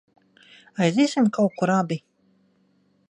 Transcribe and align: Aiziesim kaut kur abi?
Aiziesim 0.85 1.27
kaut 1.35 1.53
kur 1.61 1.69
abi? 1.77 1.99